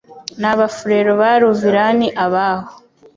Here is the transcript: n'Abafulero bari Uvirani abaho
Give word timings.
n'Abafulero 0.41 1.11
bari 1.21 1.43
Uvirani 1.51 2.07
abaho 2.25 2.71